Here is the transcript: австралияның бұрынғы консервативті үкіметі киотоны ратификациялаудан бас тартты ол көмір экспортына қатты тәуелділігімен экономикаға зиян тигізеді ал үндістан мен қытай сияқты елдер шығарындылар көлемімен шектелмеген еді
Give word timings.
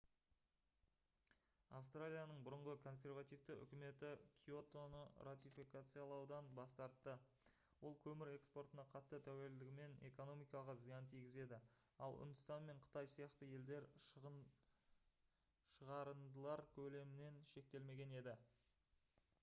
австралияның 1.79 2.39
бұрынғы 2.45 2.73
консервативті 2.85 3.57
үкіметі 3.65 4.07
киотоны 4.45 5.01
ратификациялаудан 5.27 6.49
бас 6.61 6.73
тартты 6.79 7.13
ол 7.89 7.97
көмір 8.07 8.31
экспортына 8.37 8.87
қатты 8.95 9.19
тәуелділігімен 9.27 9.93
экономикаға 10.11 10.75
зиян 10.85 11.11
тигізеді 11.13 11.61
ал 12.09 12.19
үндістан 12.25 12.67
мен 12.71 12.83
қытай 12.89 13.13
сияқты 13.15 13.51
елдер 13.61 13.87
шығарындылар 14.07 16.65
көлемімен 16.81 17.39
шектелмеген 17.55 18.19
еді 18.23 18.37